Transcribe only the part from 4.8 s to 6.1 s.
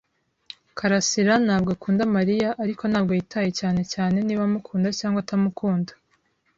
cyangwa atamukunda.